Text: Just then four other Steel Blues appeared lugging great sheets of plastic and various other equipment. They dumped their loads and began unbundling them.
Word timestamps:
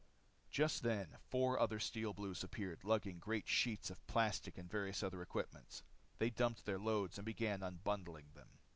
Just 0.49 0.81
then 0.81 1.15
four 1.29 1.59
other 1.59 1.79
Steel 1.79 2.11
Blues 2.11 2.43
appeared 2.43 2.83
lugging 2.83 3.19
great 3.19 3.47
sheets 3.47 3.91
of 3.91 4.07
plastic 4.07 4.57
and 4.57 4.67
various 4.67 5.03
other 5.03 5.21
equipment. 5.21 5.83
They 6.17 6.31
dumped 6.31 6.65
their 6.65 6.79
loads 6.79 7.19
and 7.19 7.25
began 7.27 7.61
unbundling 7.61 8.33
them. 8.33 8.49